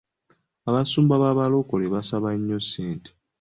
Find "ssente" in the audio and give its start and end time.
2.65-3.09